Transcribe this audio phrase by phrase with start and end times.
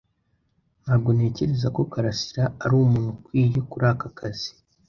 [0.83, 4.49] Ntabwo ntekereza ko karasira ari umuntu ukwiye kuri aka kazi.